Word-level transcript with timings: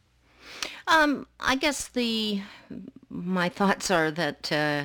Um, 0.86 1.26
I 1.40 1.56
guess 1.56 1.88
the 1.88 2.40
my 3.10 3.48
thoughts 3.48 3.90
are 3.90 4.12
that, 4.12 4.52
uh, 4.52 4.84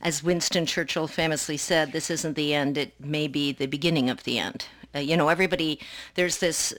as 0.00 0.22
Winston 0.22 0.64
Churchill 0.64 1.08
famously 1.08 1.56
said, 1.56 1.90
this 1.90 2.08
isn't 2.10 2.34
the 2.34 2.54
end. 2.54 2.78
It 2.78 2.94
may 3.00 3.26
be 3.26 3.52
the 3.52 3.66
beginning 3.66 4.10
of 4.10 4.22
the 4.22 4.38
end. 4.38 4.66
Uh, 4.94 4.98
you 5.00 5.16
know, 5.16 5.28
everybody 5.28 5.80
there's 6.14 6.38
this 6.38 6.74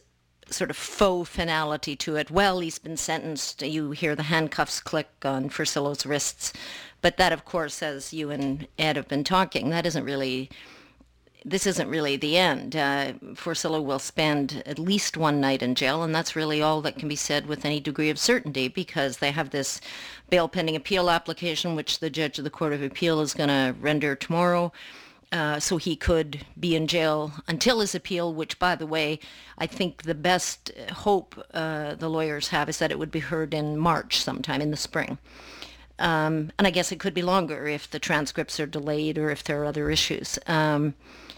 sort 0.51 0.69
of 0.69 0.77
faux 0.77 1.29
finality 1.29 1.95
to 1.97 2.15
it. 2.15 2.29
Well, 2.31 2.59
he's 2.59 2.79
been 2.79 2.97
sentenced. 2.97 3.61
You 3.61 3.91
hear 3.91 4.15
the 4.15 4.23
handcuffs 4.23 4.79
click 4.79 5.09
on 5.23 5.49
Forcillo's 5.49 6.05
wrists, 6.05 6.53
but 7.01 7.17
that, 7.17 7.33
of 7.33 7.45
course, 7.45 7.81
as 7.81 8.13
you 8.13 8.29
and 8.29 8.67
Ed 8.77 8.95
have 8.95 9.07
been 9.07 9.23
talking, 9.23 9.69
that 9.69 9.85
isn't 9.85 10.03
really 10.03 10.49
this 11.43 11.65
isn't 11.65 11.89
really 11.89 12.17
the 12.17 12.37
end. 12.37 12.75
Uh, 12.75 13.13
will 13.21 13.99
spend 13.99 14.61
at 14.65 14.77
least 14.77 15.17
one 15.17 15.41
night 15.41 15.63
in 15.63 15.73
jail, 15.73 16.03
and 16.03 16.13
that's 16.13 16.35
really 16.35 16.61
all 16.61 16.81
that 16.81 16.99
can 16.99 17.09
be 17.09 17.15
said 17.15 17.47
with 17.47 17.65
any 17.65 17.79
degree 17.79 18.09
of 18.09 18.19
certainty 18.19 18.67
because 18.67 19.17
they 19.17 19.31
have 19.31 19.49
this 19.49 19.81
bail 20.29 20.47
pending 20.47 20.75
appeal 20.75 21.09
application, 21.09 21.75
which 21.75 21.99
the 21.99 22.09
judge 22.09 22.37
of 22.37 22.43
the 22.43 22.51
Court 22.51 22.73
of 22.73 22.83
Appeal 22.83 23.21
is 23.21 23.33
going 23.33 23.49
to 23.49 23.75
render 23.79 24.15
tomorrow. 24.15 24.71
Uh, 25.31 25.59
so 25.61 25.77
he 25.77 25.95
could 25.95 26.45
be 26.59 26.75
in 26.75 26.87
jail 26.87 27.31
until 27.47 27.79
his 27.79 27.95
appeal, 27.95 28.33
which, 28.33 28.59
by 28.59 28.75
the 28.75 28.85
way, 28.85 29.17
I 29.57 29.65
think 29.65 30.03
the 30.03 30.13
best 30.15 30.71
hope 30.91 31.41
uh, 31.53 31.95
the 31.95 32.09
lawyers 32.09 32.49
have 32.49 32.67
is 32.67 32.79
that 32.79 32.91
it 32.91 32.99
would 32.99 33.11
be 33.11 33.19
heard 33.19 33.53
in 33.53 33.77
March 33.77 34.21
sometime 34.21 34.59
in 34.59 34.71
the 34.71 34.77
spring. 34.77 35.17
Um, 35.99 36.51
and 36.57 36.67
I 36.67 36.71
guess 36.71 36.91
it 36.91 36.99
could 36.99 37.13
be 37.13 37.21
longer 37.21 37.67
if 37.67 37.89
the 37.89 37.99
transcripts 37.99 38.59
are 38.59 38.65
delayed 38.65 39.17
or 39.17 39.29
if 39.29 39.43
there 39.43 39.61
are 39.61 39.65
other 39.65 39.89
issues. 39.89 40.37
Um, 40.47 40.95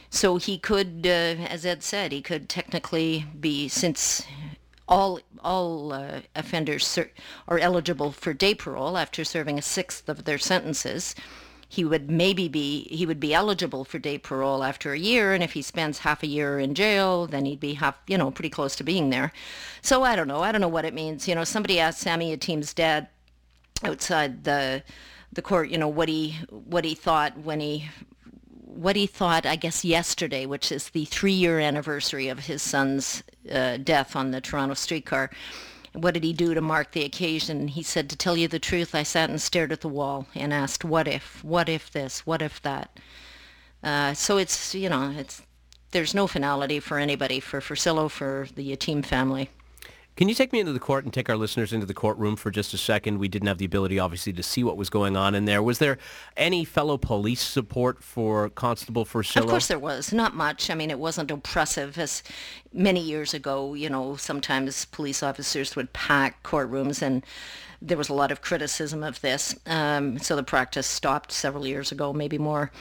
so 0.09 0.37
he 0.37 0.57
could, 0.57 1.01
uh, 1.05 1.45
as 1.49 1.65
Ed 1.65 1.83
said, 1.83 2.11
he 2.11 2.21
could 2.21 2.49
technically 2.49 3.25
be, 3.39 3.67
since 3.67 4.25
all 4.87 5.19
all 5.43 5.93
uh, 5.93 6.21
offenders 6.35 6.85
ser- 6.85 7.11
are 7.47 7.59
eligible 7.59 8.11
for 8.11 8.33
day 8.33 8.53
parole 8.55 8.97
after 8.97 9.23
serving 9.23 9.57
a 9.57 9.61
sixth 9.61 10.07
of 10.07 10.23
their 10.25 10.37
sentences. 10.37 11.15
He 11.73 11.83
would 11.83 12.11
maybe 12.11 12.47
be 12.47 12.87
he 12.91 13.07
would 13.07 13.19
be 13.19 13.33
eligible 13.33 13.83
for 13.83 13.97
day 13.97 14.19
parole 14.19 14.63
after 14.63 14.93
a 14.93 14.99
year, 14.99 15.33
and 15.33 15.43
if 15.43 15.53
he 15.53 15.63
spends 15.63 15.99
half 15.99 16.21
a 16.21 16.27
year 16.27 16.59
in 16.59 16.75
jail, 16.75 17.25
then 17.25 17.45
he'd 17.45 17.59
be 17.59 17.73
half 17.73 17.95
you 18.05 18.15
know 18.15 18.29
pretty 18.29 18.51
close 18.51 18.75
to 18.75 18.83
being 18.83 19.09
there. 19.09 19.31
So 19.81 20.03
I 20.03 20.15
don't 20.15 20.27
know. 20.27 20.43
I 20.43 20.51
don't 20.51 20.61
know 20.61 20.67
what 20.67 20.85
it 20.85 20.93
means. 20.93 21.27
You 21.27 21.33
know, 21.33 21.43
somebody 21.43 21.79
asked 21.79 21.99
Sammy 21.99 22.35
Yatim's 22.35 22.75
dad 22.75 23.07
outside 23.83 24.43
the 24.43 24.83
the 25.31 25.41
court, 25.41 25.69
you 25.69 25.79
know, 25.79 25.87
what 25.87 26.09
he 26.09 26.37
what 26.49 26.85
he 26.85 26.93
thought 26.93 27.39
when 27.39 27.59
he 27.59 27.89
what 28.51 28.95
he 28.95 29.07
thought, 29.07 29.45
I 29.45 29.55
guess, 29.55 29.83
yesterday, 29.83 30.45
which 30.45 30.71
is 30.71 30.89
the 30.89 31.05
three-year 31.05 31.59
anniversary 31.59 32.27
of 32.27 32.39
his 32.39 32.61
son's 32.61 33.23
uh, 33.51 33.77
death 33.77 34.15
on 34.15 34.31
the 34.31 34.41
Toronto 34.41 34.73
streetcar. 34.73 35.31
What 35.93 36.15
did 36.15 36.23
he 36.23 36.33
do 36.33 36.53
to 36.53 36.61
mark 36.61 36.91
the 36.91 37.05
occasion? 37.05 37.67
He 37.67 37.83
said, 37.83 38.09
to 38.09 38.15
tell 38.15 38.35
you 38.35 38.47
the 38.47 38.59
truth, 38.59 38.95
I 38.95 39.03
sat 39.03 39.29
and 39.29 39.41
stared 39.41 39.71
at 39.71 39.81
the 39.81 39.87
wall 39.87 40.27
and 40.33 40.53
asked, 40.53 40.83
what 40.83 41.07
if? 41.07 41.43
What 41.43 41.69
if 41.69 41.91
this? 41.91 42.25
What 42.25 42.41
if 42.41 42.61
that? 42.63 42.99
Uh, 43.83 44.13
so 44.13 44.37
it's, 44.37 44.73
you 44.73 44.89
know, 44.89 45.13
it's 45.15 45.41
there's 45.91 46.15
no 46.15 46.25
finality 46.25 46.79
for 46.79 46.97
anybody, 46.97 47.39
for 47.39 47.61
Forcillo, 47.61 48.09
for 48.09 48.47
the 48.55 48.75
Yatim 48.75 49.05
family. 49.05 49.49
Can 50.15 50.29
you 50.29 50.35
take 50.35 50.53
me 50.53 50.59
into 50.59 50.73
the 50.73 50.79
court 50.79 51.05
and 51.05 51.13
take 51.13 51.27
our 51.27 51.35
listeners 51.35 51.73
into 51.73 51.87
the 51.87 51.93
courtroom 51.93 52.35
for 52.35 52.51
just 52.51 52.73
a 52.73 52.77
second? 52.77 53.17
We 53.17 53.27
didn't 53.27 53.47
have 53.47 53.57
the 53.57 53.65
ability, 53.65 53.97
obviously, 53.97 54.31
to 54.33 54.43
see 54.43 54.63
what 54.63 54.77
was 54.77 54.89
going 54.91 55.17
on 55.17 55.33
in 55.33 55.45
there. 55.45 55.63
Was 55.63 55.79
there 55.79 55.97
any 56.37 56.65
fellow 56.65 56.97
police 56.97 57.41
support 57.41 58.03
for 58.03 58.49
Constable 58.49 59.05
Forcillo? 59.05 59.43
Of 59.43 59.49
course 59.49 59.67
there 59.67 59.79
was. 59.79 60.13
Not 60.13 60.35
much. 60.35 60.69
I 60.69 60.75
mean, 60.75 60.91
it 60.91 60.99
wasn't 60.99 61.31
oppressive 61.31 61.97
as 61.97 62.21
many 62.71 62.99
years 62.99 63.33
ago, 63.33 63.73
you 63.73 63.89
know, 63.89 64.15
sometimes 64.15 64.85
police 64.85 65.23
officers 65.23 65.75
would 65.75 65.93
pack 65.93 66.43
courtrooms 66.43 67.01
and 67.01 67.25
there 67.81 67.97
was 67.97 68.09
a 68.09 68.13
lot 68.13 68.31
of 68.31 68.41
criticism 68.41 69.03
of 69.03 69.19
this. 69.21 69.55
Um, 69.65 70.17
so 70.19 70.35
the 70.35 70.43
practice 70.43 70.87
stopped 70.87 71.31
several 71.31 71.67
years 71.67 71.91
ago, 71.91 72.13
maybe 72.13 72.37
more. 72.37 72.71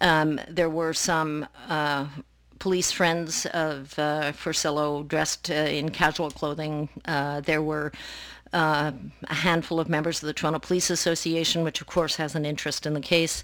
Um, 0.00 0.40
there 0.48 0.70
were 0.70 0.92
some 0.92 1.46
uh, 1.68 2.06
police 2.62 2.92
friends 2.92 3.44
of 3.46 3.98
uh, 3.98 4.30
dressed 5.08 5.50
uh, 5.50 5.54
in 5.54 5.88
casual 5.88 6.30
clothing. 6.30 6.88
Uh, 7.06 7.40
there 7.40 7.60
were 7.60 7.90
uh, 8.52 8.92
a 9.28 9.34
handful 9.34 9.80
of 9.80 9.88
members 9.88 10.22
of 10.22 10.28
the 10.28 10.32
Toronto 10.32 10.60
Police 10.60 10.88
Association, 10.88 11.64
which 11.64 11.80
of 11.80 11.88
course 11.88 12.14
has 12.16 12.36
an 12.36 12.44
interest 12.44 12.86
in 12.86 12.94
the 12.94 13.00
case. 13.00 13.42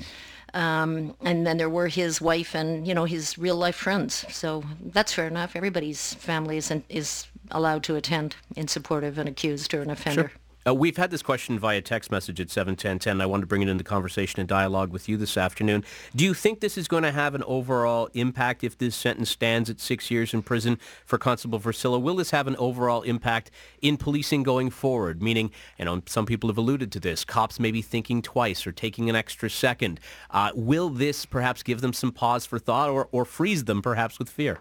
Um, 0.54 1.16
and 1.22 1.44
then 1.44 1.56
there 1.58 1.68
were 1.68 1.88
his 1.88 2.20
wife 2.20 2.54
and, 2.54 2.86
you 2.86 2.94
know, 2.94 3.06
his 3.06 3.36
real 3.36 3.56
life 3.56 3.74
friends. 3.74 4.24
So 4.30 4.62
that's 4.94 5.12
fair 5.12 5.26
enough. 5.26 5.56
Everybody's 5.56 6.14
family 6.14 6.56
is, 6.56 6.72
is 6.88 7.26
allowed 7.50 7.82
to 7.84 7.96
attend 7.96 8.36
in 8.54 8.68
support 8.68 9.02
of 9.02 9.18
an 9.18 9.26
accused 9.26 9.74
or 9.74 9.82
an 9.82 9.90
offender. 9.90 10.28
Sure. 10.28 10.37
Uh, 10.68 10.74
we've 10.74 10.96
had 10.96 11.10
this 11.10 11.22
question 11.22 11.58
via 11.58 11.80
text 11.80 12.10
message 12.10 12.40
at 12.40 12.50
71010. 12.50 13.20
I 13.20 13.26
wanted 13.26 13.42
to 13.42 13.46
bring 13.46 13.62
it 13.62 13.68
into 13.68 13.84
conversation 13.84 14.40
and 14.40 14.48
dialogue 14.48 14.90
with 14.90 15.08
you 15.08 15.16
this 15.16 15.36
afternoon. 15.36 15.84
Do 16.14 16.24
you 16.24 16.34
think 16.34 16.60
this 16.60 16.76
is 16.76 16.88
going 16.88 17.04
to 17.04 17.12
have 17.12 17.34
an 17.34 17.42
overall 17.44 18.08
impact 18.12 18.64
if 18.64 18.76
this 18.76 18.94
sentence 18.94 19.30
stands 19.30 19.70
at 19.70 19.80
six 19.80 20.10
years 20.10 20.34
in 20.34 20.42
prison 20.42 20.78
for 21.06 21.16
Constable 21.16 21.60
Forcillo? 21.60 22.00
Will 22.00 22.16
this 22.16 22.32
have 22.32 22.46
an 22.46 22.56
overall 22.56 23.02
impact 23.02 23.50
in 23.80 23.96
policing 23.96 24.42
going 24.42 24.68
forward? 24.68 25.22
Meaning, 25.22 25.52
you 25.78 25.84
know, 25.84 26.02
some 26.06 26.26
people 26.26 26.50
have 26.50 26.58
alluded 26.58 26.92
to 26.92 27.00
this, 27.00 27.24
cops 27.24 27.58
may 27.58 27.70
be 27.70 27.80
thinking 27.80 28.20
twice 28.20 28.66
or 28.66 28.72
taking 28.72 29.08
an 29.08 29.16
extra 29.16 29.48
second. 29.48 30.00
Uh, 30.30 30.50
will 30.54 30.90
this 30.90 31.24
perhaps 31.24 31.62
give 31.62 31.80
them 31.80 31.92
some 31.92 32.12
pause 32.12 32.44
for 32.44 32.58
thought 32.58 32.90
or, 32.90 33.08
or 33.12 33.24
freeze 33.24 33.64
them 33.64 33.80
perhaps 33.80 34.18
with 34.18 34.28
fear? 34.28 34.60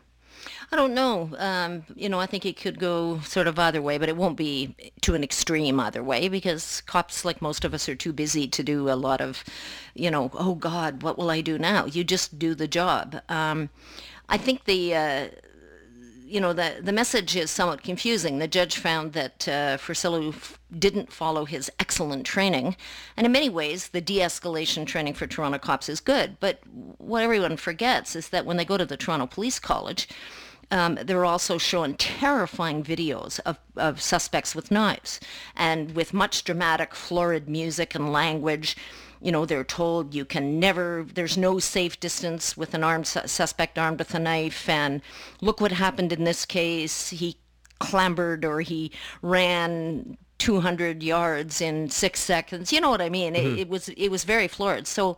I 0.72 0.76
don't 0.76 0.94
know. 0.94 1.36
Um, 1.38 1.84
you 1.96 2.10
know, 2.10 2.20
I 2.20 2.26
think 2.26 2.46
it 2.46 2.58
could 2.58 2.80
go 2.80 3.20
sort 3.22 3.48
of 3.48 3.58
either 3.58 3.82
way, 3.82 3.98
but 3.98 4.10
it 4.10 4.18
won't 4.18 4.38
be 4.38 4.76
to 5.02 5.16
an 5.16 5.24
extreme 5.24 5.80
either 5.80 6.04
way 6.04 6.28
because 6.28 6.82
cops, 6.82 7.24
like 7.24 7.42
most 7.42 7.64
of 7.64 7.74
us, 7.74 7.88
are 7.88 7.96
too 7.96 8.14
busy 8.14 8.48
to 8.48 8.64
do 8.64 8.90
a 8.90 8.96
lot 8.96 9.22
of, 9.22 9.44
you 9.94 10.12
know, 10.12 10.30
oh 10.34 10.56
God, 10.56 11.04
what 11.04 11.18
will 11.18 11.30
I 11.30 11.42
do 11.42 11.58
now? 11.58 11.86
You 11.86 12.04
just 12.04 12.38
do 12.38 12.54
the 12.54 12.68
job. 12.68 13.22
Um, 13.30 13.70
I 14.28 14.38
think 14.38 14.66
the, 14.66 14.96
uh, 14.96 15.28
you 16.26 16.42
know, 16.42 16.52
the, 16.52 16.82
the 16.82 16.92
message 16.92 17.38
is 17.38 17.50
somewhat 17.50 17.84
confusing. 17.84 18.40
The 18.40 18.50
judge 18.50 18.78
found 18.78 19.14
that 19.14 19.48
uh, 19.48 19.78
Forcillo 19.78 20.36
didn't 20.78 21.14
follow 21.14 21.46
his 21.46 21.72
excellent 21.80 22.26
training. 22.26 22.76
And 23.16 23.26
in 23.26 23.32
many 23.32 23.48
ways, 23.48 23.88
the 23.90 24.02
de-escalation 24.02 24.86
training 24.86 25.14
for 25.14 25.26
Toronto 25.26 25.58
cops 25.58 25.88
is 25.88 26.02
good. 26.02 26.38
But 26.42 26.60
what 27.08 27.24
everyone 27.24 27.58
forgets 27.58 28.16
is 28.16 28.30
that 28.30 28.46
when 28.46 28.58
they 28.58 28.66
go 28.66 28.78
to 28.78 28.86
the 28.86 28.98
Toronto 28.98 29.26
Police 29.26 29.60
College, 29.60 30.08
um, 30.70 31.00
they're 31.02 31.26
also 31.26 31.58
shown 31.58 31.94
terrifying 31.94 32.84
videos 32.84 33.40
of, 33.46 33.58
of 33.78 34.02
suspects 34.02 34.54
with 34.54 34.70
knives 34.70 35.20
and 35.56 35.96
with 35.96 36.14
much 36.14 36.44
dramatic, 36.44 36.94
florid 36.94 37.48
music 37.48 37.96
and 37.96 38.12
language 38.12 38.76
you 39.22 39.32
know, 39.32 39.46
they're 39.46 39.64
told 39.64 40.14
you 40.14 40.26
can 40.26 40.60
never, 40.60 41.06
there's 41.14 41.38
no 41.38 41.60
safe 41.60 42.00
distance 42.00 42.56
with 42.56 42.74
an 42.74 42.84
armed 42.84 43.08
su- 43.08 43.26
suspect 43.26 43.78
armed 43.78 44.00
with 44.00 44.14
a 44.14 44.20
knife. 44.20 44.70
And 44.70 45.02
look 45.42 45.60
what 45.60 45.72
happened 45.72 46.14
in 46.14 46.24
this 46.24 46.46
case. 46.46 47.10
He 47.10 47.38
clambered 47.80 48.46
or 48.46 48.62
he 48.62 48.92
ran 49.22 50.18
200 50.38 51.02
yards 51.02 51.62
in 51.62 51.90
six 51.90 52.20
seconds. 52.20 52.72
You 52.72 52.82
know 52.82 52.90
what 52.90 53.02
I 53.02 53.10
mean? 53.10 53.34
Mm-hmm. 53.34 53.56
It, 53.56 53.60
it 53.62 53.70
was 53.70 53.90
it 53.90 54.10
was 54.10 54.24
very 54.24 54.48
florid. 54.48 54.88
So 54.88 55.18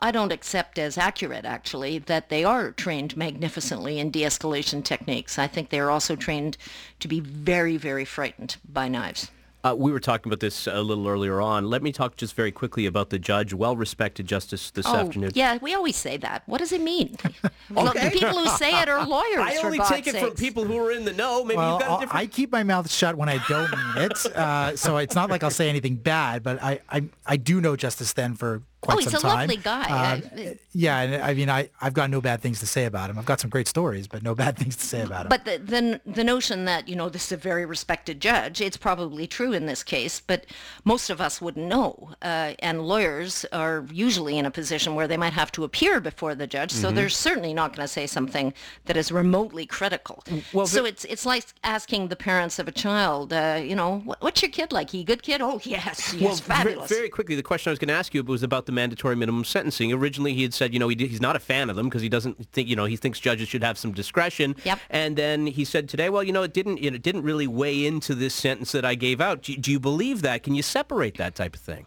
I 0.00 0.12
don't 0.12 0.32
accept 0.32 0.78
as 0.78 0.96
accurate, 0.96 1.44
actually, 1.44 1.98
that 1.98 2.28
they 2.28 2.44
are 2.44 2.70
trained 2.70 3.16
magnificently 3.16 3.98
in 3.98 4.10
de-escalation 4.10 4.84
techniques. 4.84 5.38
I 5.38 5.48
think 5.48 5.70
they 5.70 5.80
are 5.80 5.90
also 5.90 6.14
trained 6.14 6.56
to 7.00 7.08
be 7.08 7.18
very, 7.18 7.76
very 7.76 8.04
frightened 8.04 8.56
by 8.68 8.88
knives. 8.88 9.30
Uh, 9.64 9.74
we 9.76 9.90
were 9.90 9.98
talking 9.98 10.30
about 10.30 10.38
this 10.38 10.68
a 10.68 10.80
little 10.80 11.08
earlier 11.08 11.40
on. 11.40 11.68
Let 11.68 11.82
me 11.82 11.90
talk 11.90 12.16
just 12.16 12.34
very 12.34 12.52
quickly 12.52 12.86
about 12.86 13.10
the 13.10 13.18
judge, 13.18 13.52
well-respected 13.52 14.24
justice 14.24 14.70
this 14.70 14.86
oh, 14.86 14.94
afternoon. 14.94 15.32
Yeah, 15.34 15.58
we 15.60 15.74
always 15.74 15.96
say 15.96 16.16
that. 16.18 16.44
What 16.46 16.58
does 16.58 16.70
it 16.70 16.80
mean? 16.80 17.16
Look, 17.70 17.94
the 17.94 18.10
people 18.12 18.38
who 18.38 18.46
say 18.56 18.80
it 18.80 18.88
are 18.88 19.04
lawyers. 19.06 19.40
I 19.40 19.56
only 19.56 19.78
for 19.78 19.86
take 19.86 20.04
God's 20.04 20.16
it 20.16 20.20
from 20.20 20.34
people 20.36 20.64
who 20.64 20.78
are 20.78 20.92
in 20.92 21.04
the 21.04 21.12
know. 21.12 21.44
Maybe 21.44 21.56
Well, 21.56 21.72
you've 21.72 21.80
got 21.80 21.88
a 21.88 21.90
I'll- 21.90 22.00
different. 22.00 22.22
I 22.22 22.26
keep 22.26 22.52
my 22.52 22.62
mouth 22.62 22.88
shut 22.88 23.16
when 23.16 23.28
I 23.28 23.44
don't 23.48 23.70
mean 23.72 24.10
it, 24.10 24.26
uh, 24.26 24.76
so 24.76 24.98
it's 24.98 25.16
not 25.16 25.28
like 25.28 25.42
I'll 25.42 25.50
say 25.50 25.68
anything 25.68 25.96
bad. 25.96 26.44
But 26.44 26.62
I, 26.62 26.78
I, 26.88 27.04
I 27.26 27.36
do 27.36 27.60
know 27.60 27.74
Justice 27.74 28.12
Then 28.12 28.36
for 28.36 28.62
quite 28.80 28.94
Oh, 28.94 28.98
he's 29.00 29.10
some 29.10 29.18
a 29.18 29.22
time. 29.22 29.38
lovely 29.40 29.56
guy. 29.56 30.20
Uh, 30.38 30.54
yeah, 30.72 31.00
and 31.00 31.22
I 31.22 31.34
mean, 31.34 31.50
I, 31.50 31.70
I've 31.80 31.94
got 31.94 32.10
no 32.10 32.20
bad 32.20 32.40
things 32.40 32.60
to 32.60 32.66
say 32.66 32.84
about 32.84 33.10
him. 33.10 33.18
I've 33.18 33.24
got 33.24 33.40
some 33.40 33.50
great 33.50 33.66
stories, 33.68 34.06
but 34.06 34.22
no 34.22 34.34
bad 34.44 34.56
things 34.56 34.76
to 34.76 34.86
say 34.86 35.02
about 35.02 35.22
him. 35.26 35.28
But 35.30 35.44
the, 35.44 35.58
the 35.58 36.00
the 36.10 36.24
notion 36.24 36.64
that 36.66 36.88
you 36.88 36.94
know 36.96 37.08
this 37.08 37.26
is 37.26 37.32
a 37.32 37.36
very 37.36 37.66
respected 37.66 38.20
judge, 38.20 38.60
it's 38.60 38.76
probably 38.76 39.26
true 39.26 39.52
in 39.52 39.66
this 39.66 39.82
case, 39.82 40.20
but 40.20 40.46
most 40.84 41.10
of 41.10 41.20
us 41.20 41.40
wouldn't 41.40 41.66
know. 41.66 42.10
Uh, 42.22 42.54
and 42.60 42.82
lawyers 42.82 43.44
are 43.52 43.84
usually 43.92 44.38
in 44.38 44.46
a 44.46 44.50
position 44.50 44.94
where 44.94 45.08
they 45.08 45.16
might 45.16 45.32
have 45.32 45.50
to 45.52 45.64
appear 45.64 46.00
before 46.00 46.34
the 46.34 46.46
judge, 46.46 46.70
so 46.70 46.90
they're 46.90 47.08
certainly 47.08 47.52
not 47.54 47.74
going 47.74 47.84
to 47.84 47.92
say 47.92 48.06
something 48.06 48.52
that 48.86 48.96
is 48.96 49.10
remotely 49.10 49.66
critical. 49.66 50.22
well, 50.52 50.66
so 50.66 50.84
it's 50.84 51.04
it's 51.06 51.26
like 51.26 51.44
asking 51.64 52.08
the 52.08 52.16
parents 52.16 52.58
of 52.58 52.68
a 52.68 52.72
child, 52.72 53.32
uh, 53.32 53.60
you 53.62 53.74
know, 53.74 53.98
what, 54.04 54.20
what's 54.22 54.40
your 54.42 54.50
kid 54.50 54.72
like? 54.72 54.90
He 54.90 55.00
a 55.00 55.04
good 55.04 55.22
kid? 55.22 55.40
Oh 55.42 55.60
yes, 55.64 56.14
yes, 56.14 56.20
Well, 56.22 56.36
fabulous. 56.36 56.88
very 56.88 57.08
quickly, 57.08 57.34
the 57.34 57.42
question 57.42 57.70
I 57.70 57.72
was 57.72 57.78
going 57.78 57.88
to 57.88 57.94
ask 57.94 58.14
you 58.14 58.22
was 58.22 58.42
about 58.42 58.66
the 58.68 58.72
mandatory 58.72 59.16
minimum 59.16 59.44
sentencing. 59.44 59.92
Originally, 59.92 60.34
he 60.34 60.42
had 60.42 60.54
said, 60.54 60.72
you 60.72 60.78
know, 60.78 60.88
he 60.88 60.94
did, 60.94 61.10
he's 61.10 61.20
not 61.20 61.34
a 61.34 61.40
fan 61.40 61.70
of 61.70 61.76
them 61.76 61.88
because 61.88 62.02
he 62.02 62.08
doesn't 62.08 62.46
think, 62.52 62.68
you 62.68 62.76
know, 62.76 62.84
he 62.84 62.96
thinks 62.96 63.18
judges 63.18 63.48
should 63.48 63.64
have 63.64 63.78
some 63.78 63.92
discretion. 63.92 64.54
Yep. 64.64 64.78
And 64.90 65.16
then 65.16 65.46
he 65.46 65.64
said 65.64 65.88
today, 65.88 66.10
well, 66.10 66.22
you 66.22 66.32
know, 66.32 66.42
it 66.42 66.52
didn't, 66.52 66.78
it 66.78 67.02
didn't 67.02 67.22
really 67.22 67.46
weigh 67.46 67.86
into 67.86 68.14
this 68.14 68.34
sentence 68.34 68.72
that 68.72 68.84
I 68.84 68.94
gave 68.94 69.20
out. 69.20 69.42
Do, 69.42 69.56
do 69.56 69.72
you 69.72 69.80
believe 69.80 70.22
that? 70.22 70.42
Can 70.42 70.54
you 70.54 70.62
separate 70.62 71.16
that 71.16 71.34
type 71.34 71.54
of 71.56 71.60
thing? 71.60 71.86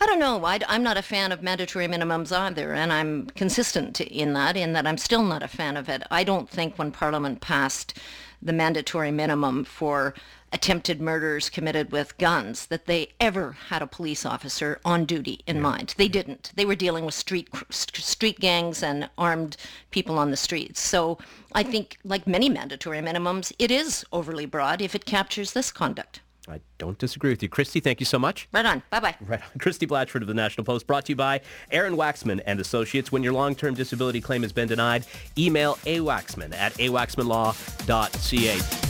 I 0.00 0.06
don't 0.06 0.18
know. 0.18 0.44
I, 0.44 0.58
am 0.68 0.82
not 0.82 0.96
a 0.96 1.02
fan 1.02 1.32
of 1.32 1.42
mandatory 1.42 1.86
minimums 1.86 2.36
either, 2.36 2.72
and 2.72 2.92
I'm 2.92 3.26
consistent 3.26 4.00
in 4.00 4.32
that, 4.32 4.56
in 4.56 4.72
that 4.72 4.86
I'm 4.86 4.98
still 4.98 5.22
not 5.22 5.42
a 5.42 5.48
fan 5.48 5.76
of 5.76 5.88
it. 5.88 6.02
I 6.10 6.24
don't 6.24 6.48
think 6.48 6.76
when 6.76 6.90
Parliament 6.90 7.40
passed 7.40 7.98
the 8.42 8.52
mandatory 8.52 9.10
minimum 9.10 9.64
for 9.64 10.14
attempted 10.52 11.00
murders 11.00 11.50
committed 11.50 11.90
with 11.90 12.16
guns 12.16 12.66
that 12.66 12.86
they 12.86 13.08
ever 13.18 13.56
had 13.68 13.82
a 13.82 13.86
police 13.86 14.24
officer 14.24 14.80
on 14.84 15.04
duty 15.04 15.40
in 15.46 15.60
mind. 15.60 15.94
They 15.96 16.06
didn't. 16.06 16.52
They 16.54 16.64
were 16.64 16.76
dealing 16.76 17.04
with 17.04 17.14
street 17.14 17.48
street 17.70 18.38
gangs 18.38 18.82
and 18.82 19.10
armed 19.18 19.56
people 19.90 20.18
on 20.18 20.30
the 20.30 20.36
streets. 20.36 20.80
So 20.80 21.18
I 21.52 21.64
think, 21.64 21.98
like 22.04 22.26
many 22.26 22.48
mandatory 22.48 23.00
minimums, 23.00 23.52
it 23.58 23.70
is 23.70 24.04
overly 24.12 24.46
broad 24.46 24.80
if 24.80 24.94
it 24.94 25.06
captures 25.06 25.52
this 25.52 25.72
conduct. 25.72 26.20
I 26.48 26.60
don't 26.78 26.98
disagree 26.98 27.30
with 27.30 27.42
you. 27.42 27.48
Christie, 27.48 27.80
thank 27.80 28.00
you 28.00 28.06
so 28.06 28.18
much. 28.18 28.48
Right 28.52 28.66
on. 28.66 28.82
Bye-bye. 28.90 29.16
Right 29.20 29.40
on. 29.40 29.48
Christie 29.58 29.86
Blatchford 29.86 30.20
of 30.20 30.26
the 30.26 30.34
National 30.34 30.64
Post, 30.64 30.86
brought 30.86 31.06
to 31.06 31.12
you 31.12 31.16
by 31.16 31.40
Aaron 31.70 31.96
Waxman 31.96 32.42
and 32.46 32.60
Associates. 32.60 33.10
When 33.10 33.22
your 33.22 33.32
long-term 33.32 33.74
disability 33.74 34.20
claim 34.20 34.42
has 34.42 34.52
been 34.52 34.68
denied, 34.68 35.06
email 35.38 35.76
awaxman 35.86 36.54
at 36.54 36.74
awaxmanlaw.ca. 36.74 38.83